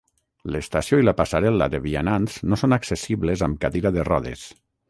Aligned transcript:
L'estació 0.53 0.97
i 1.01 1.05
la 1.05 1.13
passarel·la 1.19 1.67
de 1.75 1.83
vianants 1.85 2.39
no 2.49 2.61
són 2.63 2.77
accessibles 2.81 3.47
amb 3.49 3.63
cadira 3.67 3.97
de 4.01 4.11
rodes. 4.13 4.49